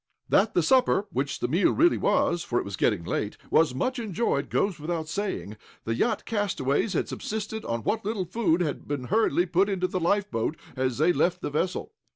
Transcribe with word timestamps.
That 0.29 0.55
the 0.55 0.63
supper 0.63 1.05
(which 1.11 1.41
the 1.41 1.47
meal 1.47 1.71
really 1.73 1.99
was, 1.99 2.43
for 2.43 2.57
it 2.57 2.65
was 2.65 2.75
getting 2.75 3.03
late) 3.03 3.37
was 3.51 3.75
much 3.75 3.99
enjoyed, 3.99 4.49
goes 4.49 4.79
without 4.79 5.07
saying. 5.07 5.57
The 5.83 5.93
yacht 5.93 6.25
castaways 6.25 6.93
had 6.93 7.07
subsisted 7.07 7.63
on 7.65 7.81
what 7.83 8.03
little 8.03 8.25
food 8.25 8.61
had 8.61 8.87
been 8.87 9.03
hurriedly 9.13 9.45
put 9.45 9.69
into 9.69 9.85
the 9.85 9.99
life 9.99 10.31
boat, 10.31 10.57
as 10.75 10.97
they 10.97 11.13
left 11.13 11.41
the 11.43 11.51
vessel. 11.51 11.93